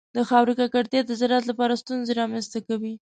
[0.15, 2.93] د خاورې ککړتیا د زراعت لپاره ستونزې رامنځته کوي.